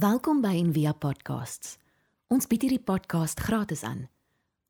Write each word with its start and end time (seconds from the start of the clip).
Welkom 0.00 0.38
by 0.40 0.54
Envia 0.56 0.94
Podcasts. 0.96 1.74
Ons 2.32 2.46
bied 2.48 2.62
hierdie 2.64 2.80
podcast 2.80 3.40
gratis 3.44 3.82
aan. 3.84 4.06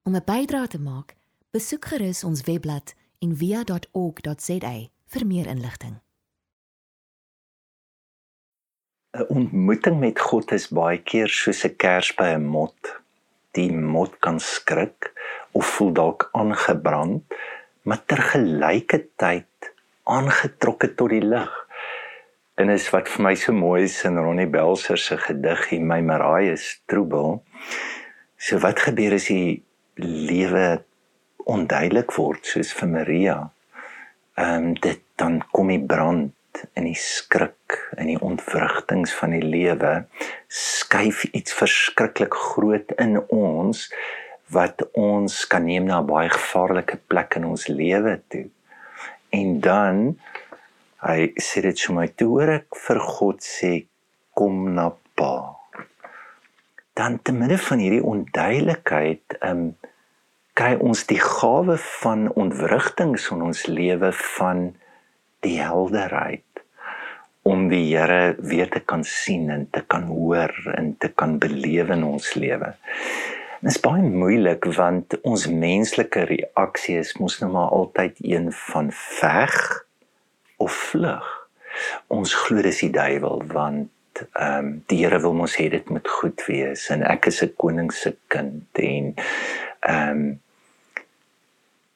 Om 0.09 0.17
'n 0.17 0.25
bydrae 0.27 0.67
te 0.67 0.81
maak, 0.81 1.15
besoek 1.55 1.85
gerus 1.85 2.25
ons 2.25 2.43
webblad 2.49 2.95
en 3.23 3.37
via.org.za 3.37 4.73
vir 5.13 5.27
meer 5.27 5.47
inligting. 5.47 6.01
'n 9.15 9.27
Ontmoeting 9.29 10.01
met 10.01 10.19
God 10.19 10.53
is 10.53 10.69
baie 10.69 10.99
keer 10.99 11.29
soos 11.29 11.65
'n 11.65 11.77
kers 11.77 12.15
by 12.15 12.35
'n 12.35 12.47
mot. 12.47 12.99
Die 13.51 13.73
mot 13.73 14.19
kan 14.19 14.41
skrik 14.41 15.13
of 15.53 15.67
voel 15.67 15.93
dalk 15.93 16.29
aangebrand, 16.33 17.23
maar 17.83 18.05
tergelykertyd 18.05 19.73
aangetrokke 20.03 20.95
tot 20.95 21.11
die 21.11 21.23
lig. 21.23 21.60
En 22.61 22.69
is 22.69 22.91
wat 22.93 23.09
vir 23.09 23.23
my 23.25 23.31
so 23.41 23.55
mooi 23.57 23.87
is 23.87 23.95
in 24.05 24.19
Ronnie 24.21 24.49
Belser 24.51 24.99
se 25.01 25.17
gedig 25.17 25.63
my 25.81 26.01
Marai 26.05 26.51
is 26.53 26.65
troebel. 26.93 27.39
So 28.37 28.59
wat 28.61 28.83
gebeur 28.85 29.17
as 29.17 29.31
die 29.31 29.63
lewe 30.01 30.83
onduidelik 31.49 32.13
word 32.19 32.45
soos 32.45 32.75
vir 32.77 32.91
Maria. 32.93 33.39
Ehm 34.37 34.67
um, 34.67 34.75
dit 34.77 35.01
dan 35.17 35.41
kom 35.57 35.73
die 35.73 35.81
brand 35.81 36.37
in 36.77 36.85
die 36.85 36.99
skrik 36.99 37.79
in 37.97 38.11
die 38.11 38.21
ontwrigtings 38.21 39.15
van 39.17 39.33
die 39.39 39.45
lewe 39.45 39.93
skuif 40.61 41.25
iets 41.31 41.57
verskriklik 41.57 42.37
groot 42.37 42.93
in 43.01 43.23
ons 43.33 43.87
wat 44.53 44.85
ons 44.93 45.47
kan 45.49 45.65
neem 45.65 45.89
na 45.89 46.03
'n 46.03 46.11
baie 46.13 46.29
gevaarlike 46.29 47.01
plek 47.09 47.41
in 47.41 47.49
ons 47.55 47.69
lewe 47.73 48.21
toe. 48.29 48.49
En 49.31 49.61
dan 49.61 50.19
hy 51.01 51.31
sê 51.41 51.63
dit 51.65 51.79
so 51.79 51.95
my 51.97 52.09
toe 52.13 52.29
hoor 52.35 52.53
ek 52.59 52.77
vir 52.87 53.01
God 53.01 53.41
sê 53.45 53.73
kom 54.37 54.75
na 54.77 54.91
pa. 55.17 55.35
Dan 56.97 57.19
te 57.25 57.33
midde 57.33 57.57
van 57.69 57.83
hierdie 57.83 58.05
onduidelikheid 58.05 59.41
ehm 59.41 59.65
um, 59.71 59.71
kry 60.61 60.75
ons 60.85 61.07
die 61.09 61.21
gawe 61.23 61.77
van 61.81 62.27
ontwrigtings 62.37 63.31
in 63.33 63.41
ons 63.47 63.63
lewe 63.71 64.11
van 64.13 64.67
die 65.47 65.57
helderheid 65.57 66.45
om 67.49 67.69
die 67.71 67.87
Here 67.87 68.35
weer 68.45 68.69
te 68.69 68.83
kan 68.85 69.05
sien 69.07 69.49
en 69.55 69.65
te 69.73 69.81
kan 69.81 70.11
hoor 70.11 70.53
en 70.75 70.93
te 71.01 71.09
kan 71.09 71.39
beleef 71.41 71.89
in 71.95 72.05
ons 72.05 72.35
lewe. 72.37 72.75
Dit 73.61 73.73
is 73.73 73.81
baie 73.81 74.05
moeilik 74.05 74.69
want 74.77 75.17
ons 75.25 75.47
menslike 75.49 76.27
reaksie 76.29 76.99
is 77.01 77.15
mos 77.21 77.39
nou 77.41 77.51
maar 77.55 77.73
altyd 77.77 78.21
een 78.21 78.51
van 78.73 78.93
veg 78.93 79.57
of 80.61 80.77
vlug. 80.91 81.31
Ons 82.13 82.35
glo 82.45 82.63
dis 82.67 82.83
die 82.85 82.93
duiwel 82.95 83.43
want 83.55 83.89
ehm 84.21 84.59
um, 84.59 84.71
die 84.91 85.01
Here 85.01 85.21
wil 85.23 85.39
ons 85.47 85.57
hê 85.57 85.69
dit 85.73 85.89
moet 85.89 86.09
goed 86.09 86.43
wees 86.49 86.89
en 86.93 87.03
ek 87.07 87.31
is 87.31 87.43
'n 87.43 87.55
koning 87.57 87.93
se 87.93 88.17
kind 88.29 88.83
en 88.91 89.15
ehm 89.15 90.11
um, 90.11 90.41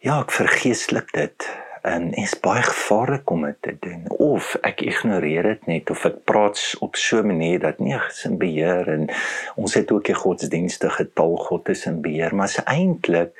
ja, 0.04 0.20
ek 0.20 0.32
vergeeslik 0.32 1.12
dit 1.12 1.48
en 1.84 2.12
is 2.16 2.32
baie 2.40 2.62
gevaarlik 2.62 3.30
om 3.30 3.42
dit 3.44 3.56
te 3.60 3.76
doen 3.80 4.04
of 4.08 4.54
ek 4.64 4.80
ignoreer 4.80 5.48
dit 5.50 5.66
net 5.68 5.90
of 5.92 6.04
ek 6.08 6.22
praat 6.28 6.60
op 6.84 6.96
so 6.96 7.20
'n 7.20 7.26
manier 7.26 7.60
dat 7.60 7.78
nee, 7.78 8.00
is 8.08 8.24
in 8.24 8.38
beheer 8.38 8.88
en 8.88 9.08
ons 9.56 9.74
het 9.74 9.92
ook 9.92 10.08
'n 10.08 10.22
godsdienstige 10.24 11.12
taal 11.12 11.36
God 11.36 11.68
is 11.68 11.86
in 11.86 12.00
beheer, 12.00 12.34
maar 12.34 12.48
is 12.48 12.64
eintlik 12.64 13.32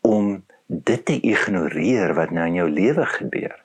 om 0.00 0.44
dit 0.66 1.04
te 1.04 1.20
ignoreer 1.20 2.14
wat 2.14 2.30
nou 2.30 2.46
in 2.46 2.54
jou 2.54 2.70
lewe 2.70 3.06
gebeur. 3.06 3.58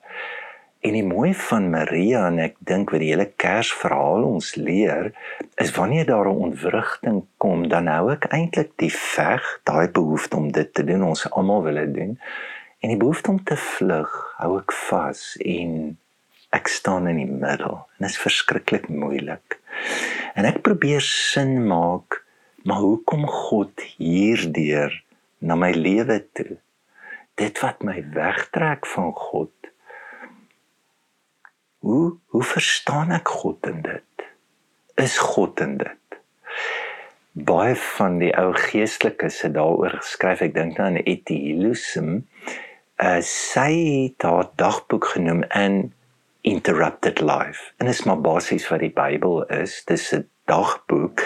En 0.84 0.92
die 0.92 1.06
mooi 1.08 1.32
van 1.40 1.70
Maria 1.72 2.26
en 2.28 2.42
ek 2.44 2.58
dink 2.68 2.90
wat 2.92 3.00
die 3.00 3.14
hele 3.14 3.30
Kersverhaal 3.40 4.26
ons 4.28 4.50
leer, 4.60 5.14
is 5.64 5.72
wanneer 5.78 6.10
daar 6.10 6.28
'n 6.28 6.42
ontwrigting 6.48 7.22
kom, 7.40 7.68
dan 7.72 7.88
hou 7.88 8.12
ek 8.12 8.28
eintlik 8.36 8.74
die 8.84 8.92
veg, 8.92 9.46
daai 9.64 9.88
behoefte 9.88 10.36
om 10.36 10.52
dit 10.52 10.74
te 10.74 10.84
doen, 10.84 11.08
ons 11.08 11.24
almal 11.32 11.64
wil 11.64 11.80
dit 11.80 11.94
doen. 11.94 12.20
En 12.82 12.90
die 12.90 13.00
behoefte 13.00 13.32
om 13.32 13.44
te 13.44 13.56
vlug, 13.56 14.12
hou 14.38 14.60
ek 14.60 14.76
vas 14.90 15.38
en 15.40 15.98
ek 16.52 16.68
staan 16.68 17.08
in 17.08 17.16
die 17.16 17.32
middel. 17.32 17.80
En 17.96 18.04
dit 18.04 18.10
is 18.10 18.20
verskriklik 18.20 18.90
moeilik. 18.90 19.60
En 20.36 20.46
ek 20.46 20.62
probeer 20.62 21.02
sin 21.02 21.68
maak, 21.68 22.26
maar 22.64 22.84
hoekom 22.84 23.28
God 23.28 23.80
hierdeur 23.96 25.04
na 25.40 25.56
my 25.56 25.72
lewe 25.72 26.26
toe? 26.34 26.58
Dit 27.36 27.60
wat 27.64 27.84
my 27.84 28.04
wegtrek 28.12 28.86
van 28.86 29.14
God 29.16 29.52
Hoe 31.84 32.16
hoe 32.32 32.44
verstaan 32.44 33.10
ek 33.12 33.28
God 33.28 33.68
in 33.68 33.82
dit? 33.84 34.28
Is 34.96 35.18
God 35.20 35.60
in 35.60 35.74
dit? 35.82 36.18
Baie 37.32 37.74
van 37.76 38.22
die 38.22 38.32
ou 38.40 38.54
geestelikes 38.56 39.42
het 39.44 39.58
daaroor 39.58 39.98
geskryf. 39.98 40.46
Ek 40.46 40.54
dink 40.56 40.78
nou 40.80 40.86
aan 40.88 41.02
Etty 41.02 41.36
Hillesum. 41.50 42.22
Uh 43.04 43.20
sy 43.28 43.68
het 43.74 44.24
haar 44.24 44.48
dagboek 44.62 45.10
genoem 45.12 45.44
in 45.60 45.92
Interrupted 46.48 47.20
Life. 47.20 47.74
En 47.84 47.92
is 47.92 48.06
maar 48.08 48.22
basies 48.24 48.70
wat 48.72 48.80
die 48.86 48.94
Bybel 48.96 49.44
is. 49.52 49.82
Dis 49.84 50.14
'n 50.16 50.24
dagboek 50.48 51.20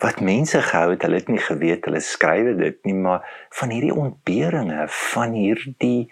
wat 0.00 0.24
mense 0.24 0.62
gehou 0.70 0.94
het. 0.94 1.04
Hulle 1.04 1.20
het 1.20 1.28
nie 1.28 1.44
geweet 1.50 1.84
hulle 1.84 2.00
skryf 2.00 2.56
dit 2.56 2.80
nie, 2.88 2.96
maar 2.96 3.28
van 3.60 3.76
hierdie 3.76 3.94
ontberinge, 3.94 4.88
van 4.88 5.36
hierdie 5.36 6.08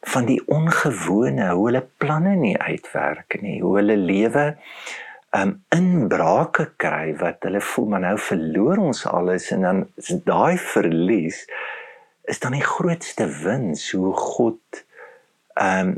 van 0.00 0.26
die 0.26 0.40
ongewone 0.46 1.50
hoe 1.50 1.66
hulle 1.66 1.86
planne 1.96 2.36
nie 2.36 2.56
uitwerk 2.58 3.40
nie 3.42 3.60
hoe 3.60 3.76
hulle 3.80 3.96
lewe 3.96 4.46
um 5.36 5.54
inbrake 5.74 6.70
kry 6.80 7.14
wat 7.20 7.42
hulle 7.44 7.60
voel 7.60 7.88
maar 7.92 8.04
nou 8.06 8.16
verloor 8.28 8.80
ons 8.88 9.04
alles 9.06 9.50
en 9.52 9.66
dan 9.66 9.82
daai 10.24 10.56
verlies 10.56 11.44
is 12.28 12.40
dan 12.40 12.56
die 12.56 12.64
grootste 12.64 13.26
wins 13.42 13.90
hoe 13.92 14.12
God 14.16 14.84
um 15.60 15.96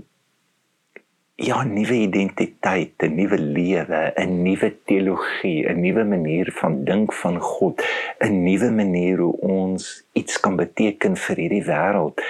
ja 1.41 1.63
nuwe 1.65 1.95
identiteit 1.95 3.01
'n 3.03 3.15
nuwe 3.17 3.39
lewe 3.39 4.01
'n 4.17 4.43
nuwe 4.43 4.69
teologie 4.85 5.65
'n 5.69 5.81
nuwe 5.81 6.05
manier 6.05 6.53
van 6.61 6.85
dink 6.85 7.13
van 7.13 7.41
God 7.41 7.81
'n 8.21 8.43
nuwe 8.45 8.71
manier 8.71 9.19
hoe 9.19 9.37
ons 9.41 10.05
iets 10.13 10.41
kan 10.41 10.57
beteken 10.57 11.17
vir 11.17 11.37
hierdie 11.37 11.65
wêreld 11.65 12.21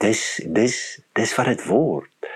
dis 0.00 0.22
dis 0.46 0.76
dis 1.18 1.34
wat 1.38 1.50
dit 1.52 1.66
word. 1.68 2.30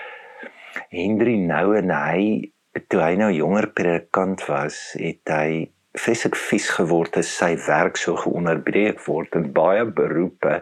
Henry 0.94 1.36
nou 1.40 1.74
en 1.78 1.90
hy 1.94 2.50
toe 2.90 3.00
hy 3.02 3.14
nou 3.18 3.30
jonger 3.32 3.70
predikant 3.76 4.42
was, 4.48 4.76
het 4.98 5.30
hy 5.30 5.70
fisiek 5.94 6.34
vies 6.50 6.66
geword 6.74 7.20
as 7.20 7.30
sy 7.30 7.54
werk 7.68 7.98
so 8.00 8.16
geonderbreek 8.18 8.98
word 9.06 9.36
en 9.38 9.52
baie 9.54 9.84
beroepe 9.86 10.58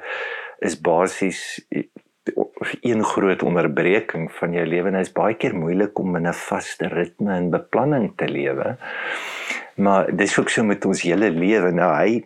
is 0.63 0.77
basies 0.77 1.41
een 2.85 3.03
groot 3.05 3.43
onderbreking 3.43 4.29
van 4.37 4.53
jou 4.55 4.67
lewe 4.69 4.93
en 4.93 4.99
dit 4.99 5.09
is 5.09 5.15
baie 5.17 5.35
keer 5.35 5.57
moeilik 5.59 5.99
om 5.99 6.17
in 6.17 6.29
'n 6.29 6.37
vaste 6.37 6.89
ritme 6.93 7.35
en 7.35 7.51
beplanning 7.51 8.13
te 8.17 8.29
lewe. 8.29 8.77
Maar 9.77 10.17
dis 10.17 10.39
ook 10.39 10.49
so 10.49 10.63
met 10.65 10.85
ons 10.85 11.03
hele 11.03 11.31
lewe. 11.31 11.73
Nou 11.73 11.91
hy 11.97 12.25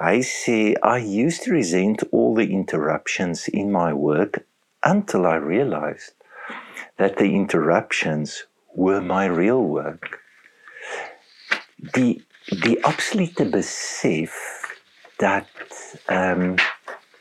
I 0.00 0.20
say, 0.20 0.76
I 0.82 0.98
used 0.98 1.42
to 1.44 1.52
resent 1.52 2.02
all 2.10 2.34
the 2.34 2.52
interruptions 2.52 3.48
in 3.48 3.70
my 3.72 3.92
work 3.92 4.44
until 4.82 5.26
I 5.26 5.36
realized 5.36 6.12
that 6.96 7.16
the 7.16 7.34
interruptions 7.34 8.44
were 8.74 9.00
my 9.00 9.26
real 9.26 9.62
work. 9.62 10.20
Die 11.94 12.24
die 12.48 12.78
absolute 12.84 13.44
besef 13.44 14.34
dat 15.16 15.48
ehm 16.06 16.42
um, 16.42 16.54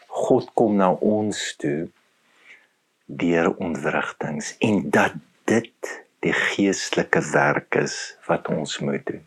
God 0.07 0.49
kom 0.53 0.77
na 0.79 0.91
ons 0.91 1.55
toe 1.61 1.89
deur 3.05 3.51
ontwrigtings 3.57 4.55
en 4.59 4.89
dat 4.89 5.13
dit 5.45 5.91
die 6.25 6.33
geestelike 6.33 7.21
werk 7.31 7.75
is 7.75 8.17
wat 8.25 8.47
ons 8.47 8.79
moet 8.79 9.05
doen. 9.05 9.23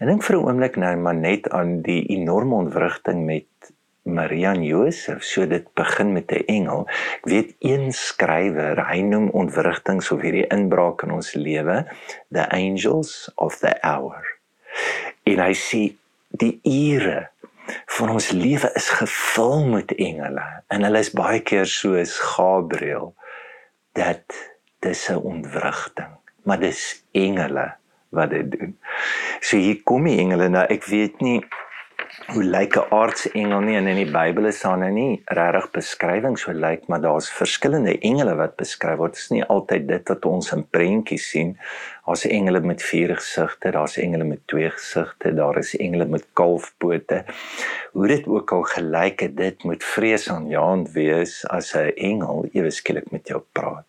En 0.00 0.08
dink 0.08 0.22
vir 0.24 0.36
'n 0.36 0.44
oomblik 0.48 0.76
nou 0.80 0.96
maar 0.96 1.14
net 1.14 1.50
aan 1.52 1.82
die 1.84 2.02
enorme 2.16 2.54
ontwrigting 2.54 3.24
met 3.24 3.72
Maria 4.02 4.52
en 4.52 4.62
Josef. 4.64 5.22
So 5.22 5.46
dit 5.46 5.66
begin 5.74 6.12
met 6.12 6.32
'n 6.32 6.44
engel. 6.46 6.88
Ek 7.20 7.24
weet 7.28 7.54
een 7.58 7.92
skrywer, 7.92 8.88
hy 8.88 9.00
noem 9.00 9.28
ontwrigtings 9.28 10.10
of 10.10 10.20
hierdie 10.20 10.46
inbraak 10.46 11.02
in 11.02 11.10
ons 11.10 11.34
lewe 11.34 11.86
the 12.30 12.48
angels 12.48 13.30
of 13.34 13.58
the 13.58 13.76
hour. 13.80 14.38
En 15.22 15.38
hy 15.38 15.52
sê 15.52 15.92
die 16.28 16.60
ure 16.62 17.28
van 17.86 18.10
ons 18.10 18.30
lewe 18.30 18.70
is 18.74 18.88
gevul 18.88 19.66
met 19.66 19.92
engele 19.92 20.62
en 20.68 20.82
hulle 20.82 20.98
is 20.98 21.12
baie 21.12 21.40
keer 21.40 21.66
soos 21.66 22.18
Gabriël 22.18 23.14
dat 23.92 24.24
dis 24.78 25.08
'n 25.10 25.20
ontwrigting, 25.20 26.16
maar 26.42 26.58
dis 26.58 27.04
engele 27.12 27.79
wat 28.10 28.30
dit 28.30 28.50
doen. 28.52 28.76
So 29.40 29.56
hier 29.56 29.82
kom 29.82 30.04
die 30.04 30.18
engele 30.18 30.48
nou 30.48 30.66
ek 30.68 30.86
weet 30.90 31.20
nie 31.24 31.40
hoe 32.34 32.42
lyk 32.44 32.76
'n 32.76 32.90
aardsengel 32.94 33.60
nie 33.60 33.76
en 33.76 33.86
in 33.86 33.98
die 34.00 34.12
Bybel 34.12 34.46
is 34.50 34.60
daar 34.62 34.78
nou 34.78 34.90
nie 34.90 35.22
regtig 35.26 35.70
beskrywings 35.76 36.44
hoe 36.46 36.54
lyk 36.54 36.86
maar 36.88 37.00
daar's 37.00 37.30
verskillende 37.30 37.98
engele 37.98 38.34
wat 38.34 38.56
beskryf 38.56 38.98
word. 38.98 39.14
Dit 39.14 39.22
is 39.22 39.30
nie 39.30 39.44
altyd 39.44 39.88
dit 39.88 40.08
wat 40.08 40.24
ons 40.24 40.52
in 40.52 40.66
prentjies 40.76 41.30
sien. 41.30 41.56
Daar's 42.06 42.24
engele 42.26 42.60
met 42.60 42.82
vier 42.82 43.14
gesigte, 43.16 43.70
daar's 43.70 43.96
engele 43.96 44.24
met 44.24 44.46
twee 44.46 44.70
gesigte, 44.70 45.34
daar 45.34 45.58
is 45.58 45.76
engele 45.76 46.06
met 46.06 46.26
kalfpote. 46.32 47.24
Hoe 47.92 48.06
dit 48.06 48.26
ook 48.26 48.52
al 48.52 48.62
gelyk 48.62 49.20
het, 49.20 49.36
dit 49.36 49.64
moet 49.64 49.84
vreesaanjaend 49.84 50.92
wees 50.92 51.46
as 51.48 51.74
'n 51.74 51.92
engel 51.96 52.48
ewe 52.52 52.70
skielik 52.70 53.10
met 53.10 53.28
jou 53.28 53.42
praat. 53.52 53.86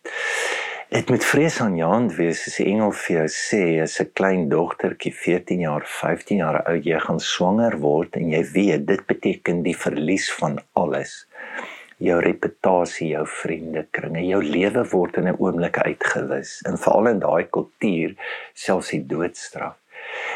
Dit 0.92 1.08
moet 1.08 1.24
vreesaanjaend 1.24 2.10
wees 2.18 2.40
as 2.48 2.58
'n 2.60 2.68
engel 2.72 2.90
vir 3.02 3.14
jou 3.16 3.28
sê 3.34 3.62
as 3.82 3.94
'n 4.00 4.10
klein 4.18 4.42
dogtertjie 4.48 5.12
14 5.20 5.60
jaar, 5.60 5.84
15 5.86 6.36
jaar 6.36 6.58
oud 6.62 6.84
jy 6.84 6.98
gaan 7.04 7.20
swanger 7.20 7.78
word 7.80 8.16
en 8.20 8.28
jy 8.28 8.42
weet 8.56 8.86
dit 8.86 9.06
beteken 9.06 9.62
die 9.62 9.76
verlies 9.84 10.28
van 10.40 10.60
alles. 10.72 11.26
Jou 11.96 12.20
reputasie, 12.20 13.08
jou 13.08 13.24
vriendekringe, 13.26 14.26
jou 14.26 14.42
lewe 14.42 14.84
word 14.92 15.16
in 15.16 15.28
'n 15.28 15.40
oomblik 15.40 15.78
uitgewis 15.78 16.60
en 16.68 16.76
veral 16.76 17.08
in 17.08 17.24
daai 17.24 17.44
kultuur 17.48 18.14
selfs 18.52 18.90
die 18.90 19.06
doodstraf. 19.06 19.76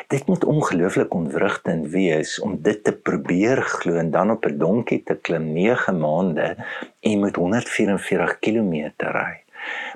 Dit 0.08 0.26
moet 0.26 0.44
ongelooflik 0.44 1.14
ontwrigtend 1.14 1.88
wees 1.92 2.40
om 2.40 2.62
dit 2.62 2.84
te 2.84 2.92
probeer 2.92 3.60
glo 3.62 3.96
en 3.96 4.10
dan 4.10 4.30
op 4.30 4.46
'n 4.46 4.58
donkie 4.58 5.02
te 5.04 5.16
klim 5.16 5.52
9 5.52 5.98
maande 6.00 6.56
en 7.00 7.20
met 7.20 7.36
144 7.36 8.38
km 8.40 8.92
ry 8.98 9.45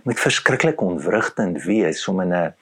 moet 0.05 0.21
verskriklik 0.21 0.81
ontwrigtend 0.81 1.63
wees 1.65 2.09
om 2.09 2.21
in 2.21 2.35
'n 2.35 2.55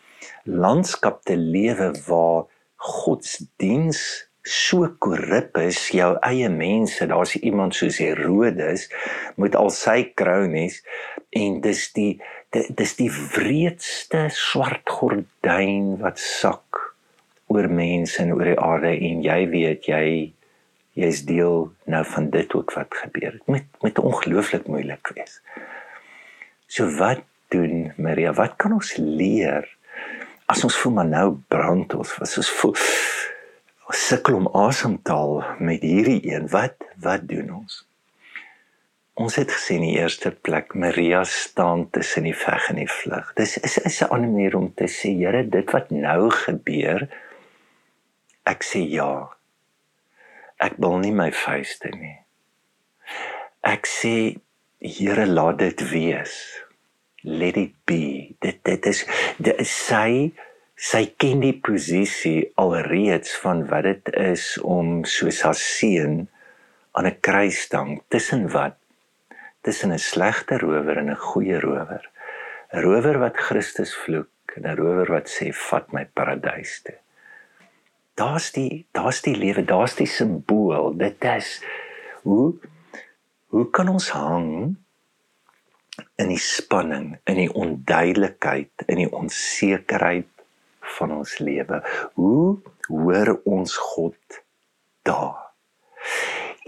landskap 0.45 1.23
te 1.25 1.37
lewe 1.37 1.93
waar 2.07 2.47
godsdiens 2.77 4.29
so 4.49 4.89
korrup 4.99 5.59
is 5.61 5.91
jou 5.93 6.15
eie 6.25 6.49
mense 6.49 7.07
daar's 7.07 7.35
iemand 7.37 7.75
soos 7.77 7.99
Herodes 8.01 8.87
met 9.37 9.57
al 9.59 9.71
sy 9.75 10.13
kroonies 10.17 10.81
en 11.37 11.61
dis 11.61 11.83
die 11.93 12.21
dis 12.53 12.95
die 12.97 13.11
wreedste 13.13 14.29
swart 14.33 14.89
gordyn 14.89 15.99
wat 16.01 16.19
sak 16.23 16.81
oor 17.53 17.69
mense 17.69 18.23
en 18.23 18.33
oor 18.37 18.49
die 18.55 18.61
aarde 18.61 18.95
en 19.11 19.23
jy 19.27 19.41
weet 19.53 19.89
jy 19.91 20.05
jy's 20.99 21.23
deel 21.29 21.69
nou 21.87 22.05
van 22.15 22.31
dit 22.33 22.55
ook 22.57 22.73
wat 22.75 22.95
gebeur 23.05 23.37
het. 23.37 23.45
Met 23.47 23.69
met 23.85 24.01
ongelooflik 24.01 24.67
moeilik 24.67 25.13
wees 25.15 25.43
So 26.69 26.87
wat 26.99 27.25
doen 27.49 27.93
Maria? 27.97 28.35
Wat 28.37 28.59
kan 28.61 28.77
ons 28.77 28.95
leer 29.01 29.65
as 30.49 30.65
ons 30.65 30.77
voel 30.77 30.93
maar 31.01 31.09
nou 31.09 31.29
brand 31.49 31.95
ons? 31.97 32.15
Was 32.21 32.37
ons 32.41 32.53
voel 32.61 32.77
ons 33.89 34.07
sukkel 34.11 34.37
om 34.37 34.49
asem 34.67 34.99
te 35.03 35.15
haal 35.17 35.41
met 35.65 35.85
hierdie 35.85 36.21
een. 36.29 36.49
Wat 36.53 36.77
wat 37.05 37.25
doen 37.31 37.55
ons? 37.63 37.83
Ons 39.19 39.39
het 39.41 39.51
gesien 39.51 39.83
in 39.83 39.89
die 39.89 40.03
eerste 40.03 40.31
plek 40.31 40.77
Maria 40.79 41.25
staan 41.27 41.89
tussen 41.95 42.29
die 42.29 42.37
veg 42.37 42.69
en 42.71 42.79
die 42.83 42.91
vlug. 42.91 43.33
Dis 43.41 43.57
is 43.59 43.79
is 43.79 44.03
'n 44.03 44.13
ander 44.15 44.31
manier 44.31 44.57
om 44.57 44.69
te 44.75 44.87
sê, 44.87 45.11
Here, 45.17 45.43
dit 45.43 45.73
wat 45.73 45.91
nou 45.91 46.31
gebeur, 46.31 47.09
ek 48.45 48.63
sê 48.63 48.85
ja. 48.85 49.31
Ek 50.61 50.75
wil 50.79 50.99
nie 50.99 51.13
my 51.13 51.33
vuiste 51.33 51.89
nie. 51.89 52.19
Ek 53.63 53.87
sê 53.87 54.39
Here 54.79 55.27
laat 55.27 55.59
dit 55.59 55.81
wees. 55.91 56.35
Let 57.27 57.57
it 57.57 57.75
be. 57.85 58.37
Dit 58.39 58.61
dit 58.63 58.87
is 58.87 59.03
dit 59.43 59.59
is 59.59 59.73
sy 59.75 60.31
sy 60.79 61.01
ken 61.19 61.41
die 61.43 61.57
posisie 61.59 62.53
alreeds 62.63 63.33
van 63.43 63.65
wat 63.73 63.89
dit 63.89 64.13
is 64.15 64.53
om 64.63 65.01
soos 65.03 65.43
haar 65.43 65.59
seun 65.59 66.29
aan 66.95 67.11
'n 67.11 67.19
kruisstang 67.21 67.99
tussen 68.09 68.47
wat 68.55 68.79
tussen 69.67 69.91
'n 69.93 69.99
slegte 69.99 70.59
rower 70.63 70.97
en 70.97 71.11
'n 71.11 71.25
goeie 71.27 71.59
rower. 71.59 72.07
'n 72.73 72.83
Rower 72.83 73.19
wat 73.19 73.37
Christus 73.37 73.97
vloek 73.97 74.55
en 74.57 74.63
'n 74.63 74.77
rower 74.77 75.11
wat 75.11 75.27
sê 75.27 75.51
vat 75.53 75.93
my 75.93 76.05
paradys 76.05 76.83
toe. 76.83 76.99
Daar's 78.15 78.53
die 78.53 78.87
daar's 78.93 79.23
die 79.23 79.37
lewe, 79.37 79.65
daar's 79.65 79.95
die 79.95 80.07
simbool. 80.07 80.95
Dit 80.97 81.25
is 81.25 81.63
hoe 82.23 82.55
Hoe 83.49 83.65
kan 83.73 83.89
ons 83.89 84.11
hang 84.13 84.77
in 86.21 86.29
die 86.29 86.41
spanning, 86.43 87.15
in 87.25 87.39
die 87.41 87.49
onduidelikheid, 87.49 88.85
in 88.87 89.01
die 89.01 89.09
onsekerheid 89.09 90.29
van 90.99 91.15
ons 91.17 91.39
lewe? 91.41 91.81
Hoe 92.21 92.59
hoor 92.91 93.33
ons 93.49 93.77
God 93.95 94.43
daar? 95.09 95.49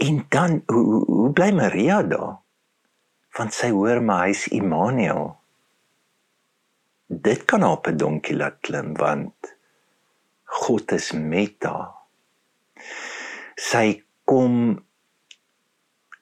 En 0.00 0.25
dan 0.32 0.62
hoe, 0.73 1.05
hoe 1.05 1.29
bly 1.37 1.50
Maria 1.53 2.00
daar? 2.03 2.38
Want 3.37 3.55
sy 3.55 3.69
hoor 3.76 4.00
maar 4.00 4.31
hy's 4.31 4.47
Immanuel. 4.49 5.35
Dit 7.06 7.44
kan 7.44 7.65
op 7.65 7.87
'n 7.87 7.97
donkie 8.00 8.37
laat 8.37 8.56
klim 8.65 8.94
want 8.97 9.53
God 10.65 10.93
is 10.93 11.12
met 11.12 11.61
haar. 11.62 11.93
Sy 13.55 14.03
kom 14.25 14.81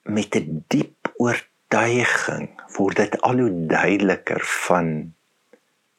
met 0.09 0.35
'n 0.35 0.63
diep 0.67 1.13
oortuiging 1.17 2.49
word 2.77 2.95
dit 2.95 3.21
al 3.21 3.37
hoe 3.37 3.65
duideliker 3.67 4.41
van 4.65 5.13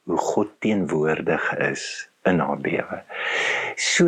hoe 0.03 0.19
God 0.19 0.51
teenwoordig 0.59 1.57
is 1.59 2.11
in 2.23 2.39
haar 2.39 2.59
lewe. 2.59 3.03
So 3.77 4.07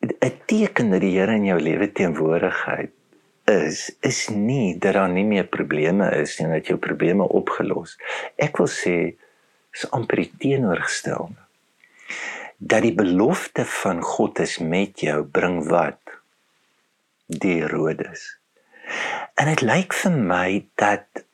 'n 0.00 0.34
teken 0.46 0.90
dat 0.90 1.00
die 1.00 1.18
Here 1.18 1.34
in 1.34 1.44
jou 1.44 1.60
lewe 1.60 1.92
teenwoordigheid 1.92 2.90
is 3.44 3.96
is 4.00 4.28
nie 4.28 4.78
dat 4.78 4.92
daar 4.92 5.10
nie 5.10 5.24
meer 5.24 5.46
probleme 5.46 6.10
is 6.18 6.38
nie 6.38 6.48
dat 6.50 6.66
jou 6.66 6.78
probleme 6.78 7.28
opgelos. 7.28 7.96
Ek 8.36 8.58
wil 8.58 8.70
sê 8.70 9.14
is 9.72 9.90
amper 9.90 10.24
teenoorgestel. 10.38 11.30
Dat 12.56 12.82
die 12.82 12.94
belofte 12.94 13.64
van 13.82 14.02
God 14.02 14.38
is 14.38 14.58
met 14.58 15.00
jou 15.00 15.22
bring 15.24 15.60
wat 15.68 16.00
die 17.26 17.60
Herodes. 17.60 18.38
En 19.34 19.50
dit 19.50 19.62
lyk 19.66 19.94
vir 19.94 20.12
my 20.14 20.48
dat 20.78 21.24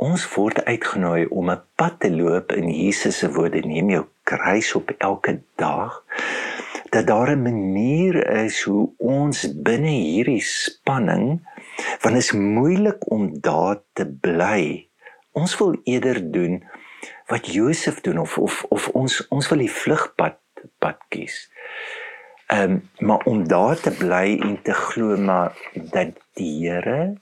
ons 0.00 0.24
word 0.34 0.64
uitgenooi 0.64 1.26
om 1.28 1.50
'n 1.50 1.62
pad 1.76 2.00
te 2.00 2.10
loop 2.10 2.52
in 2.52 2.68
Jesus 2.68 3.18
se 3.18 3.32
woorde 3.32 3.60
neem 3.60 3.90
jou 3.90 4.04
kruis 4.24 4.74
op 4.74 4.90
elke 4.98 5.42
dag 5.56 6.04
dat 6.90 7.06
daar 7.06 7.30
'n 7.36 7.42
manier 7.42 8.16
is 8.44 8.62
hoe 8.62 8.90
ons 8.96 9.62
binne 9.62 9.92
hierdie 9.92 10.42
spanning 10.42 11.48
want 12.00 12.14
dit 12.14 12.22
is 12.24 12.32
moeilik 12.32 13.10
om 13.10 13.40
daar 13.40 13.78
te 13.92 14.06
bly. 14.06 14.88
Ons 15.32 15.58
wil 15.58 15.80
eerder 15.84 16.30
doen 16.30 16.64
wat 17.26 17.52
Josef 17.52 18.00
doen 18.00 18.18
of 18.18 18.38
of 18.38 18.64
of 18.68 18.88
ons 18.88 19.28
ons 19.28 19.48
wil 19.48 19.58
die 19.58 19.72
vlugpad 19.72 20.38
pad 20.78 20.98
kies. 21.08 21.50
Ehm 22.50 22.70
um, 22.70 22.88
maar 22.98 23.22
om 23.24 23.48
daar 23.48 23.76
te 23.78 23.90
bly 23.90 24.38
en 24.42 24.62
te 24.62 24.72
glo 24.74 25.16
maar 25.16 25.52
dat 25.72 26.16
die 26.34 26.68
Here 26.68 27.14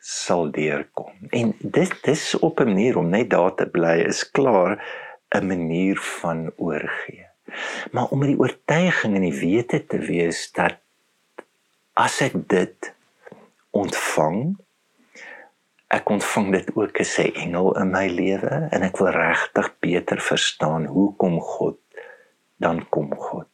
sal 0.00 0.50
deurkom. 0.50 1.12
En 1.28 1.52
dit 1.58 1.92
dis 2.02 2.38
op 2.38 2.60
'n 2.60 2.64
manier 2.64 2.96
om 2.96 3.08
net 3.08 3.30
daar 3.30 3.54
te 3.54 3.66
bly 3.66 3.96
is 4.12 4.30
klaar 4.30 4.80
'n 5.28 5.46
manier 5.46 5.98
van 5.98 6.52
oorgee. 6.56 7.26
Maar 7.90 8.08
om 8.08 8.20
die 8.20 8.38
oortuiging 8.38 9.14
en 9.14 9.20
die 9.28 9.40
wete 9.40 9.86
te 9.86 9.98
wees 9.98 10.52
dat 10.52 10.76
as 11.92 12.20
ek 12.20 12.48
dit 12.48 12.94
ontvang 13.70 14.56
ek 15.90 16.08
ontvang 16.08 16.52
dit 16.52 16.68
ook 16.76 17.00
as 17.00 17.18
'n 17.18 17.34
engel 17.44 17.76
in 17.76 17.90
my 17.90 18.06
lewe 18.08 18.68
en 18.70 18.82
ek 18.82 18.96
wil 18.96 19.12
regtig 19.12 19.68
beter 19.78 20.20
verstaan 20.20 20.84
hoekom 20.84 21.40
God 21.40 21.78
dan 22.56 22.88
kom 22.88 23.14
God. 23.14 23.49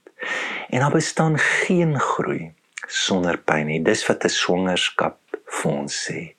En 0.71 0.81
daar 0.81 0.91
bestaan 0.91 1.39
geen 1.39 1.99
groei 2.01 2.53
sonder 2.87 3.39
pyn 3.39 3.67
nie. 3.67 3.83
Dis 3.83 4.07
wat 4.07 4.25
'n 4.25 4.29
swangerskap 4.29 5.19
vir 5.45 5.73
ons 5.73 5.95
sê. 6.09 6.35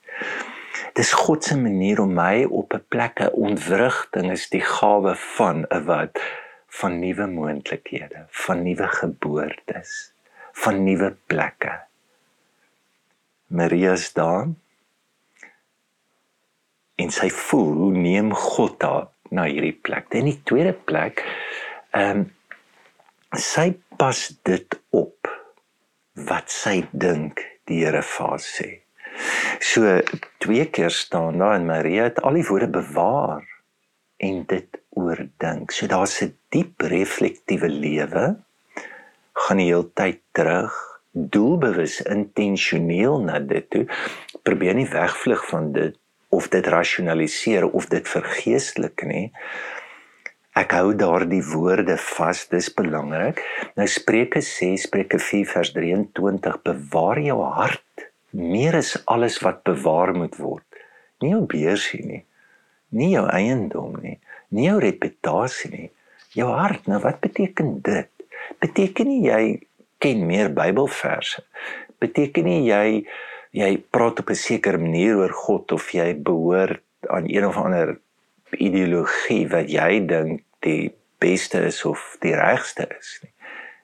Dis 0.94 1.14
God 1.14 1.44
se 1.44 1.58
manier 1.58 2.00
om 2.02 2.14
my 2.14 2.44
op 2.44 2.74
'n 2.74 2.86
plek 2.90 3.20
'n 3.22 3.34
ontwrigting 3.34 4.32
is 4.32 4.50
die 4.50 4.62
gawe 4.62 5.16
van 5.16 5.66
'n 5.70 5.84
wat 5.86 6.20
van 6.80 7.00
nuwe 7.00 7.28
moontlikhede, 7.28 8.26
van 8.30 8.64
nuwe 8.64 8.88
geboortes, 8.88 10.14
van 10.54 10.84
nuwe 10.84 11.16
plekke. 11.26 11.80
Maria's 13.48 14.14
daar 14.14 14.48
en 16.96 17.12
sy 17.12 17.30
voel 17.30 17.74
hoe 17.74 17.92
neem 17.92 18.34
God 18.34 18.82
haar 18.82 19.08
na 19.30 19.44
hierdie 19.44 19.80
plek. 19.82 20.06
En 20.10 20.26
die 20.26 20.42
tweede 20.44 20.74
plek, 20.74 21.24
ehm 21.92 22.18
um, 22.18 22.36
sy 23.36 23.74
pas 23.98 24.20
dit 24.48 24.80
op 24.96 25.28
wat 26.28 26.52
sy 26.52 26.82
dink 26.92 27.44
die 27.68 27.84
Here 27.84 28.02
vir 28.02 28.28
haar 28.32 28.44
sê. 28.44 28.70
So 29.60 30.00
twee 30.44 30.66
keer 30.72 30.94
staan 30.94 31.40
daar 31.42 31.58
en 31.58 31.68
Maria 31.68 32.08
het 32.08 32.22
al 32.22 32.38
die 32.40 32.46
woorde 32.48 32.70
bewaar 32.72 33.44
en 34.24 34.44
dit 34.50 34.80
oordink. 34.98 35.72
So 35.72 35.88
daar's 35.88 36.22
'n 36.22 36.34
diep 36.50 36.82
reflektiewe 36.82 37.70
lewe 37.70 38.38
gaan 39.34 39.58
die 39.58 39.70
hele 39.70 39.90
tyd 39.94 40.22
terug 40.32 40.74
doelbewus 41.12 42.02
intentioneel 42.02 43.20
na 43.26 43.40
dit 43.40 43.70
toe 43.70 43.86
probeer 44.44 44.74
nie 44.74 44.90
wegvlug 44.90 45.48
van 45.50 45.72
dit 45.72 45.98
of 46.30 46.50
dit 46.50 46.68
rasionaliseer 46.68 47.66
of 47.66 47.88
dit 47.90 48.08
vergeestelik 48.08 49.04
nie 49.04 49.32
ek 50.58 50.74
hou 50.74 50.94
daardie 50.98 51.44
woorde 51.52 51.98
vas 52.02 52.40
dis 52.50 52.70
belangrik. 52.74 53.42
Nou 53.78 53.86
Spreuke 53.90 54.42
6 54.42 54.88
Spreuke 54.88 55.20
4 55.22 55.50
vers 55.52 55.74
23 55.76 56.62
bewaar 56.66 57.22
jou 57.22 57.38
hart 57.46 58.08
meer 58.34 58.78
as 58.80 58.96
alles 59.06 59.38
wat 59.46 59.62
bewaar 59.68 60.16
moet 60.18 60.38
word. 60.42 60.66
Nie 61.22 61.36
jou 61.36 61.44
beursie 61.50 62.02
nie 62.06 62.24
nie 62.96 63.12
jou 63.12 63.26
eiendom 63.28 63.98
nie 64.02 64.18
nie 64.56 64.66
jou 64.70 64.80
reputasie 64.82 65.72
nie. 65.74 65.90
Jou 66.34 66.50
hart 66.56 66.88
nou 66.90 67.02
wat 67.04 67.20
beteken 67.22 67.78
dit? 67.86 68.10
Beteken 68.64 69.12
nie 69.12 69.22
jy 69.28 69.42
ken 70.02 70.26
meer 70.26 70.50
Bybelverse. 70.56 71.44
Beteken 72.02 72.50
nie 72.50 72.64
jy 72.66 73.06
jy 73.58 73.72
praat 73.92 74.24
op 74.24 74.34
'n 74.34 74.42
sekere 74.48 74.82
manier 74.82 75.22
oor 75.22 75.34
God 75.34 75.72
of 75.72 75.94
jy 75.94 76.14
behoort 76.16 76.82
aan 77.10 77.30
een 77.30 77.46
of 77.46 77.58
ander 77.58 77.98
ideologie 78.58 79.46
wat 79.52 79.70
jy 79.70 80.06
dink 80.08 80.47
die 80.68 80.92
beste 81.24 81.64
is 81.66 81.82
of 81.88 82.04
die 82.24 82.36
regste 82.38 82.88
is 83.00 83.18
nie. 83.24 83.34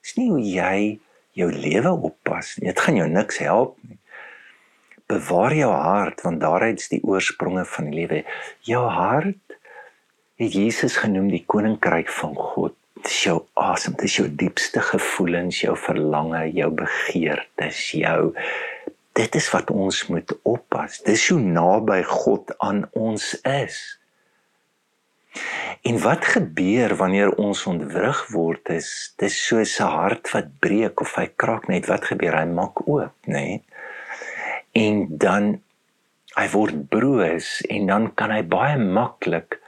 Dis 0.03 0.15
nie 0.19 0.29
hoe 0.29 0.43
jy 0.43 0.77
jou 1.39 1.49
lewe 1.49 1.95
oppas 2.11 2.57
nie. 2.59 2.69
Dit 2.69 2.83
gaan 2.83 2.99
jou 2.99 3.09
niks 3.09 3.39
help 3.41 3.77
nie. 3.87 3.97
Bewaar 5.09 5.55
jou 5.57 5.71
hart 5.71 6.21
want 6.25 6.43
daaruit 6.43 6.81
is 6.81 6.91
die 6.91 7.01
oorspronge 7.07 7.65
van 7.73 7.89
die 7.89 8.03
lewe. 8.03 8.23
Jou 8.67 8.85
hart 8.91 9.57
het 10.41 10.55
Jesus 10.55 10.99
genoem 10.99 11.31
die 11.31 11.43
koninkryk 11.47 12.11
van 12.11 12.35
God 12.37 12.77
dis 13.03 13.23
jou 13.25 13.39
asem, 13.59 13.95
dis 13.99 14.15
jou 14.19 14.27
diepste 14.31 14.81
gevoelens, 14.83 15.61
jou 15.63 15.75
verlange, 15.79 16.45
jou 16.55 16.69
begeertes, 16.83 17.81
jou 17.99 18.33
dit 19.13 19.35
is 19.37 19.49
wat 19.53 19.69
ons 19.69 19.99
moet 20.09 20.31
oppas. 20.49 21.01
Dis 21.05 21.27
hoe 21.29 21.39
naby 21.39 21.99
God 22.07 22.55
aan 22.65 22.85
ons 22.97 23.33
is. 23.45 23.81
En 25.83 25.99
wat 25.99 26.25
gebeur 26.25 26.95
wanneer 26.95 27.35
ons 27.35 27.65
ontwrig 27.65 28.27
word 28.31 28.69
is 28.69 29.13
dis 29.17 29.35
soos 29.47 29.79
'n 29.79 29.91
hart 29.99 30.31
wat 30.31 30.47
breek 30.59 31.01
of 31.01 31.15
hy 31.15 31.27
kraak 31.35 31.67
net 31.67 31.87
wat 31.91 32.05
gebeur 32.11 32.37
hy 32.39 32.45
maak 32.45 32.87
oop 32.87 33.15
nê 33.27 33.33
nee? 33.33 33.63
en 34.73 35.05
dan 35.17 35.61
hy 36.33 36.47
word 36.53 36.87
broos 36.89 37.61
en 37.69 37.89
dan 37.91 38.09
kan 38.17 38.33
hy 38.33 38.41
baie 38.41 38.77
maklik 38.81 39.59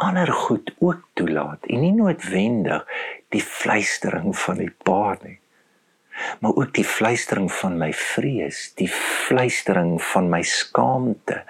ander 0.00 0.30
goed 0.32 0.72
ook 0.80 1.02
toelaat 1.20 1.68
en 1.68 1.84
nie 1.84 1.92
noodwendig 1.94 2.86
die 3.34 3.44
fluistering 3.44 4.32
van 4.44 4.62
die 4.62 4.72
pa 4.88 5.16
nie 5.22 5.38
maar 6.40 6.56
ook 6.56 6.72
die 6.74 6.86
fluistering 6.86 7.50
van 7.52 7.76
my 7.78 7.90
vrees 7.92 8.70
die 8.80 8.88
fluistering 8.88 9.98
van 10.12 10.30
my 10.32 10.42
skaamte 10.48 11.42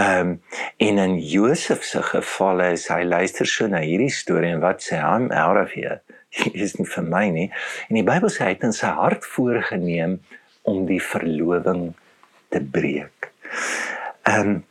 ehm 0.00 0.28
um, 0.28 0.42
en 0.82 0.98
in 0.98 1.18
Josef 1.22 1.84
se 1.86 2.02
geval 2.02 2.60
is 2.60 2.88
hy 2.90 3.02
luister 3.06 3.46
so 3.46 3.68
na 3.70 3.82
hierdie 3.84 4.10
storie 4.10 4.50
en 4.50 4.62
wat 4.64 4.82
sê 4.82 4.98
hy 4.98 5.28
out 5.30 5.60
of 5.60 5.74
here 5.78 6.00
is 6.66 6.74
nie 6.78 6.88
vir 6.96 7.06
my 7.10 7.28
nie 7.30 7.48
en 7.88 8.00
die 8.00 8.06
Bybel 8.06 8.32
sê 8.32 8.48
hy 8.48 8.54
het 8.56 8.66
in 8.66 8.74
sy 8.74 8.90
hart 8.98 9.26
voorgenem 9.36 10.18
om 10.66 10.84
die 10.90 11.00
verloving 11.12 11.92
te 12.50 12.62
breek 12.78 13.30
ehm 14.26 14.54
um, 14.56 14.62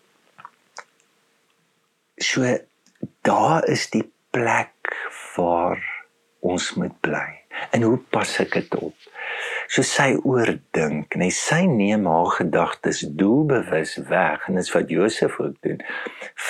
so 2.23 2.47
daar 3.21 3.65
is 3.67 3.89
die 3.89 4.05
plek 4.31 4.95
waar 5.35 5.79
ons 6.39 6.73
moet 6.73 6.95
bly. 6.99 7.27
En 7.71 7.81
hoe 7.81 7.97
pas 7.97 8.37
ek 8.43 8.55
dit 8.57 8.75
op? 8.75 8.95
So 9.73 9.81
sy 9.81 10.11
oordink 10.21 11.15
en 11.15 11.23
hy 11.25 11.31
sy 11.33 11.63
neem 11.65 12.05
haar 12.05 12.29
gedagtes 12.35 12.99
doelbewus 13.17 13.95
weg 14.09 14.43
en 14.45 14.59
dis 14.59 14.69
wat 14.75 14.91
Josef 14.93 15.39
ook 15.41 15.55
doen 15.65 15.79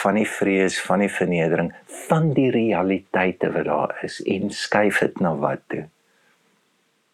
van 0.01 0.20
die 0.20 0.27
vrees, 0.27 0.80
van 0.84 1.06
die 1.06 1.12
vernedering, 1.12 1.70
van 2.08 2.34
die 2.36 2.50
realiteite 2.51 3.53
wat 3.56 3.70
daar 3.70 3.94
is 4.03 4.20
en 4.27 4.51
skuif 4.51 5.00
dit 5.06 5.24
na 5.24 5.32
wat 5.39 5.63
toe? 5.72 5.86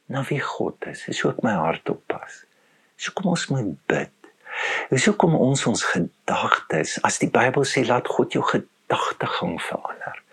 Na 0.09 0.23
wie 0.31 0.41
God 0.41 0.89
is. 0.89 1.05
Dis 1.05 1.21
ook 1.27 1.43
my 1.45 1.53
hart 1.59 1.93
oppas. 1.93 2.41
So 2.97 3.13
kom 3.13 3.29
ons 3.35 3.45
moet 3.53 3.75
bid. 3.91 4.15
Dis 4.89 5.05
hoekom 5.05 5.37
ons 5.37 5.61
ons 5.69 5.85
gedagtes, 5.91 6.97
as 7.05 7.21
die 7.21 7.29
Bybel 7.29 7.67
sê 7.69 7.85
laat 7.85 8.09
God 8.09 8.33
jou 8.33 8.41
gedagtes 8.49 8.77
gedagtegang 8.89 9.61
verander. 9.61 10.23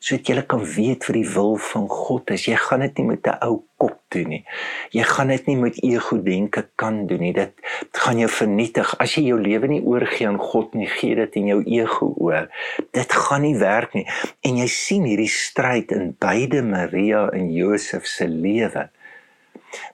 Sodat 0.00 0.30
jy 0.32 0.42
kan 0.48 0.62
weet 0.64 1.04
vir 1.04 1.18
die 1.18 1.28
wil 1.28 1.58
van 1.60 1.88
God 1.92 2.30
is. 2.32 2.46
Jy 2.48 2.56
gaan 2.56 2.80
dit 2.80 2.98
nie 2.98 3.06
met 3.10 3.26
'n 3.26 3.36
ou 3.44 3.62
kop 3.76 3.98
doen 4.08 4.28
nie. 4.28 4.44
Jy 4.90 5.04
gaan 5.04 5.28
dit 5.28 5.46
nie 5.46 5.56
met 5.56 5.76
ego 5.82 6.16
denke 6.22 6.66
kan 6.76 7.06
doen 7.06 7.20
nie. 7.20 7.32
Dit, 7.32 7.52
gaan 7.92 8.18
jou 8.18 8.28
vernietig 8.28 8.94
as 8.98 9.14
jy 9.14 9.22
jou 9.28 9.38
lewe 9.40 9.68
nie 9.68 9.82
oorgee 9.82 10.26
aan 10.26 10.38
God 10.38 10.74
nie. 10.74 10.86
Gee 10.86 11.14
dit 11.14 11.36
in 11.36 11.46
jou 11.46 11.62
ego 11.64 12.14
oor. 12.16 12.48
Dit 12.92 13.12
gaan 13.12 13.42
nie 13.42 13.56
werk 13.56 13.94
nie. 13.94 14.06
En 14.42 14.56
jy 14.56 14.66
sien 14.66 15.04
hierdie 15.04 15.28
stryd 15.28 15.92
in 15.92 16.16
beide 16.18 16.62
Maria 16.62 17.28
en 17.28 17.52
Josef 17.52 18.06
se 18.06 18.28
lewe. 18.28 18.88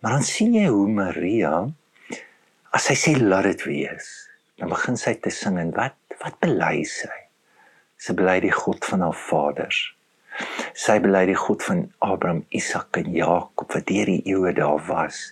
Maar 0.00 0.12
dan 0.12 0.22
sien 0.22 0.54
jy 0.54 0.68
hoe 0.70 0.88
Maria 0.88 1.66
as 2.76 2.88
sy 2.90 2.96
sê 2.98 3.12
laat 3.16 3.46
dit 3.48 3.62
wees, 3.64 4.08
dan 4.60 4.68
begin 4.68 4.98
sy 5.00 5.14
te 5.20 5.32
sing 5.32 5.56
en 5.60 5.72
wat 5.76 5.96
wat 6.20 6.38
bely 6.40 6.80
sy? 6.88 7.12
Sy 8.00 8.14
bely 8.16 8.38
die 8.44 8.52
God 8.52 8.84
van 8.88 9.04
haar 9.04 9.16
vaders. 9.16 9.95
Sy 10.76 10.99
bely 11.05 11.25
die 11.31 11.38
God 11.38 11.64
van 11.64 11.87
Abraham, 12.05 12.45
Isak 12.55 12.99
en 13.00 13.12
Jakob 13.14 13.73
wat 13.73 13.88
deur 13.88 14.11
die 14.11 14.23
eeue 14.28 14.52
daar 14.57 14.83
was. 14.88 15.31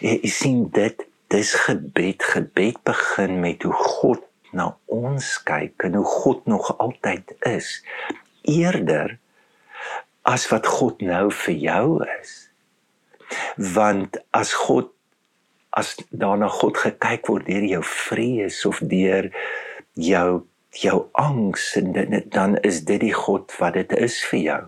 Jy, 0.00 0.18
jy 0.22 0.32
sien 0.32 0.64
dit, 0.76 1.06
dis 1.32 1.52
gebed. 1.66 2.24
Gebed 2.34 2.80
begin 2.86 3.40
met 3.42 3.66
hoe 3.66 3.76
God 3.76 4.24
na 4.56 4.70
ons 4.92 5.36
kyk 5.44 5.84
en 5.88 5.98
hoe 5.98 6.08
God 6.08 6.46
nog 6.48 6.70
altyd 6.78 7.34
is 7.48 7.80
eerder 8.46 9.18
as 10.26 10.46
wat 10.50 10.66
God 10.66 11.02
nou 11.04 11.28
vir 11.44 11.56
jou 11.60 11.86
is. 12.18 12.34
Want 13.58 14.18
as 14.34 14.54
God 14.54 14.92
as 15.76 15.92
daarna 16.08 16.48
God 16.48 16.78
gekyk 16.80 17.28
word 17.28 17.48
deur 17.50 17.66
jou 17.68 17.82
vrees 17.84 18.62
of 18.68 18.80
deur 18.80 19.28
jou 20.00 20.46
jou 20.80 21.06
angs 21.12 21.76
en 21.80 21.92
dit, 21.92 22.16
dan 22.32 22.56
is 22.66 22.82
dit 22.84 23.00
die 23.00 23.14
God 23.14 23.52
wat 23.60 23.76
dit 23.78 23.92
is 23.92 24.18
vir 24.30 24.40
jou. 24.40 24.62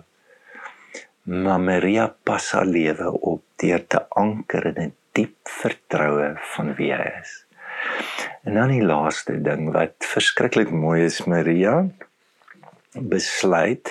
Maar 1.29 1.61
Maria 1.61 2.07
pas 2.25 2.53
haar 2.57 2.67
lewe 2.67 3.13
op 3.21 3.43
deur 3.61 3.85
te 3.87 4.01
anker 4.17 4.71
in 4.71 4.81
'n 4.83 4.95
diep 5.13 5.37
vertroue 5.61 6.37
van 6.55 6.75
wie 6.75 6.93
hy 6.93 7.13
is. 7.21 7.45
En 8.45 8.55
dan 8.55 8.69
die 8.69 8.85
laaste 8.85 9.43
ding 9.43 9.73
wat 9.73 9.95
verskriklik 9.99 10.71
mooi 10.71 11.05
is 11.05 11.25
Maria 11.25 11.89
besluit 12.93 13.91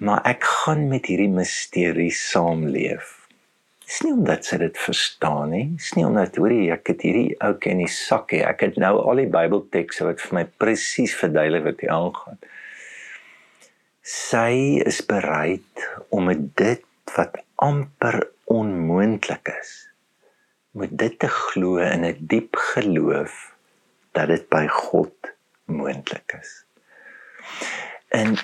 maar 0.00 0.24
ek 0.24 0.44
gaan 0.44 0.88
met 0.88 1.06
hierdie 1.06 1.30
misterie 1.32 2.12
saamleef 2.16 3.19
Dis 3.90 4.04
nie 4.06 4.12
omdat 4.14 4.46
sy 4.46 4.60
dit 4.62 4.76
verstaan 4.78 5.50
nie. 5.50 5.64
Dis 5.74 5.96
nie 5.98 6.04
omdat 6.06 6.36
hoorie 6.38 6.68
ek 6.70 6.92
het 6.92 7.00
hierdie 7.02 7.32
ou 7.42 7.56
ken 7.58 7.80
die 7.82 7.90
sak 7.90 8.30
hê. 8.30 8.44
Ek 8.46 8.62
het 8.62 8.76
nou 8.78 8.92
al 9.02 9.18
die 9.18 9.30
Bybeltekste 9.34 10.06
wat 10.06 10.22
vir 10.22 10.36
my 10.36 10.44
presies 10.62 11.16
verduidelik 11.18 11.64
wat 11.64 11.82
hier 11.82 11.90
aangaan. 11.96 12.38
Sy 14.06 14.78
is 14.86 15.00
bereid 15.10 15.88
om 16.14 16.30
dit 16.30 16.86
wat 17.16 17.34
amper 17.58 18.22
onmoontlik 18.46 19.50
is 19.56 19.74
met 20.78 20.94
dit 20.94 21.18
te 21.18 21.26
glo 21.26 21.82
in 21.82 22.06
'n 22.06 22.26
diep 22.30 22.54
geloof 22.70 23.34
dat 24.14 24.30
dit 24.30 24.46
by 24.54 24.66
God 24.70 25.34
moontlik 25.66 26.38
is. 26.38 26.52
En 28.14 28.38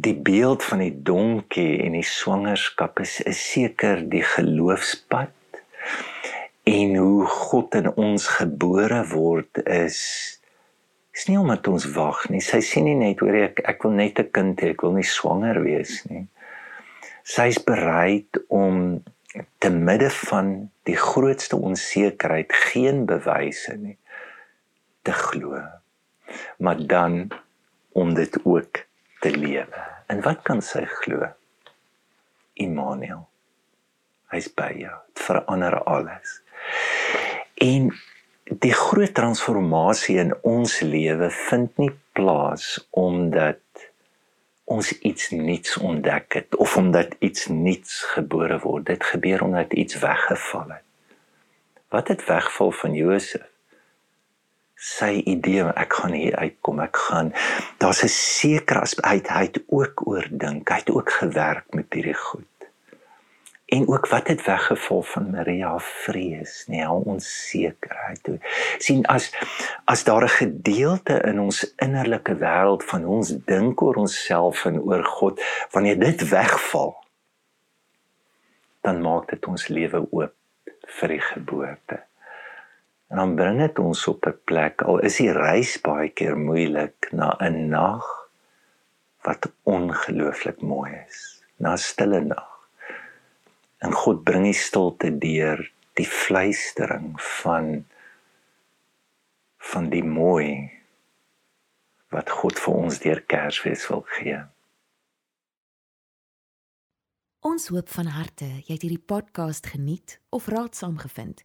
die 0.00 0.14
beeld 0.14 0.62
van 0.62 0.82
die 0.82 0.94
donkie 1.02 1.80
en 1.82 1.96
die 1.96 2.06
swangerskap 2.06 3.00
is, 3.02 3.18
is 3.26 3.40
seker 3.52 4.04
die 4.10 4.22
geloofspad. 4.22 5.34
En 6.68 6.96
hoe 7.00 7.26
God 7.26 7.74
in 7.78 7.88
ons 7.96 8.28
gebore 8.38 9.02
word 9.12 9.62
is 9.64 10.00
is 11.18 11.24
nie 11.26 11.38
omdat 11.40 11.66
ons 11.66 11.88
wag 11.96 12.28
nie. 12.30 12.38
Sy 12.44 12.60
sien 12.62 12.84
nie 12.86 12.94
net 12.94 13.18
hoor 13.24 13.34
ek 13.40 13.64
ek 13.66 13.82
wil 13.82 13.96
net 13.98 14.20
'n 14.22 14.30
kind 14.30 14.60
hê 14.62 14.70
ek 14.70 14.84
wil 14.86 14.94
nie 14.94 15.08
swanger 15.08 15.58
wees 15.64 16.04
nie. 16.06 16.28
Sy's 17.24 17.58
bereid 17.58 18.38
om 18.48 19.02
te 19.58 19.70
midde 19.70 20.10
van 20.10 20.70
die 20.86 20.96
grootste 20.96 21.56
onsekerheid 21.56 22.52
geen 22.70 23.06
bewyse 23.06 23.74
nie 23.76 23.98
te 25.02 25.12
glo. 25.12 25.58
Maar 26.58 26.86
dan 26.86 27.28
om 27.92 28.14
dit 28.14 28.38
ook 28.44 28.87
te 29.20 29.30
lewe. 29.30 29.84
En 30.06 30.22
wat 30.24 30.42
kan 30.42 30.62
sy 30.64 30.84
glo? 31.02 31.26
Immanuel. 32.58 33.24
Hy's 34.32 34.48
by 34.54 34.72
jou. 34.76 34.94
Dit 35.12 35.24
verander 35.28 35.78
alles. 35.82 36.38
En 37.64 37.90
die 38.48 38.72
groot 38.72 39.14
transformasie 39.14 40.18
in 40.22 40.32
ons 40.46 40.80
lewe 40.80 41.30
vind 41.48 41.76
nie 41.80 41.92
plaas 42.16 42.76
omdat 42.90 43.60
ons 44.68 44.92
iets 45.00 45.30
nuuts 45.32 45.76
ontdek 45.80 46.34
het 46.40 46.56
of 46.56 46.76
omdat 46.76 47.16
iets 47.24 47.46
nuuts 47.46 48.02
gebore 48.14 48.58
word. 48.64 48.86
Dit 48.86 49.04
gebeur 49.04 49.42
omdat 49.42 49.72
iets 49.72 49.98
weggeval 49.98 50.76
het. 50.76 50.84
Wat 51.88 52.08
het 52.08 52.24
wegval 52.28 52.70
van 52.70 52.94
Josef? 52.94 53.47
Sy 54.78 55.24
idee, 55.26 55.64
ek 55.74 55.96
gaan 55.98 56.12
hier 56.14 56.36
uitkom, 56.38 56.78
ek 56.84 56.96
gaan. 57.08 57.32
Daar's 57.82 58.04
'n 58.04 58.08
sekere 58.14 58.80
aspek 58.86 59.26
hy 59.26 59.42
het 59.50 59.58
ook 59.66 60.06
oordink, 60.06 60.68
hy 60.68 60.78
het 60.78 60.90
ook 60.90 61.10
gewerk 61.10 61.66
met 61.74 61.92
hierdie 61.92 62.14
goed. 62.14 62.46
En 63.66 63.88
ook 63.88 64.06
wat 64.08 64.28
het 64.28 64.44
weggeval 64.44 65.02
van 65.02 65.30
Maria 65.30 65.78
vrees 65.78 66.64
nee 66.68 66.80
haar 66.80 67.04
onsekerheid 67.04 68.22
toe. 68.22 68.38
Sien 68.78 69.06
as 69.06 69.32
as 69.84 70.04
daar 70.04 70.22
'n 70.24 70.28
gedeelte 70.28 71.20
in 71.26 71.40
ons 71.40 71.74
innerlike 71.76 72.34
wêreld 72.38 72.84
van 72.84 73.04
ons 73.04 73.34
dink 73.44 73.82
oor 73.82 73.94
onsself 73.94 74.64
en 74.64 74.80
oor 74.80 75.04
God 75.04 75.42
wanneer 75.70 75.98
dit 75.98 76.28
wegval 76.28 76.96
dan 78.80 79.00
maak 79.00 79.28
dit 79.28 79.46
ons 79.46 79.68
lewe 79.68 80.06
oop 80.10 80.34
vir 80.98 81.08
die 81.08 81.20
geboorte 81.20 82.07
en 83.08 83.16
dan 83.16 83.34
bring 83.36 83.58
dit 83.58 83.78
ons 83.78 84.06
op 84.08 84.26
'n 84.26 84.38
plek 84.44 84.82
al 84.82 84.98
is 84.98 85.16
die 85.16 85.32
reis 85.32 85.80
baie 85.80 86.08
keer 86.08 86.36
moeilik 86.36 87.12
na 87.12 87.36
'n 87.40 87.68
nag 87.68 88.06
wat 89.24 89.52
ongelooflik 89.62 90.60
mooi 90.60 90.92
is 91.08 91.42
na 91.56 91.72
'n 91.72 91.78
stille 91.78 92.20
nag 92.20 92.58
En 93.78 93.92
God 93.94 94.24
bring 94.26 94.48
die 94.48 94.56
stilte 94.56 95.10
deur 95.22 95.62
die 95.98 96.06
fluistering 96.06 97.14
van 97.42 97.86
van 99.68 99.88
die 99.92 100.04
mooi 100.04 100.70
wat 102.14 102.30
God 102.30 102.58
vir 102.58 102.74
ons 102.74 103.00
deur 103.02 103.20
Kersfees 103.30 103.84
wil 103.90 104.04
gee. 104.16 104.38
Ons 107.44 107.68
hoop 107.74 107.90
van 107.92 108.08
harte 108.14 108.48
jy 108.48 108.72
het 108.72 108.86
hierdie 108.86 109.04
podcast 109.12 109.68
geniet 109.74 110.18
of 110.34 110.48
raadsaam 110.50 110.96
gevind. 110.98 111.44